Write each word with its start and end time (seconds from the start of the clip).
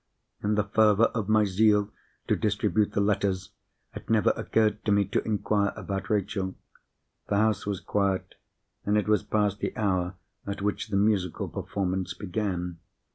In 0.41 0.55
the 0.55 0.63
fervour 0.63 1.11
of 1.13 1.29
my 1.29 1.45
zeal 1.45 1.93
to 2.27 2.35
distribute 2.35 2.93
the 2.93 2.99
letters, 3.01 3.51
it 3.93 4.09
never 4.09 4.31
occurred 4.31 4.83
to 4.85 4.91
me 4.91 5.05
to 5.05 5.23
inquire 5.23 5.73
about 5.75 6.09
Rachel. 6.09 6.55
The 7.29 7.37
house 7.37 7.67
was 7.67 7.79
quiet, 7.81 8.33
and 8.83 8.97
it 8.97 9.07
was 9.07 9.21
past 9.21 9.59
the 9.59 9.77
hour 9.77 10.15
at 10.47 10.63
which 10.63 10.87
the 10.87 10.97
musical 10.97 11.47
performance 11.49 12.15
began. 12.15 12.79